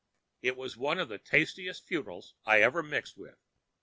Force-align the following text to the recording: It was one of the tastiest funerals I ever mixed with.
It 0.41 0.57
was 0.57 0.75
one 0.77 0.97
of 0.97 1.09
the 1.09 1.19
tastiest 1.19 1.85
funerals 1.85 2.33
I 2.43 2.61
ever 2.61 2.81
mixed 2.81 3.17
with. 3.19 3.37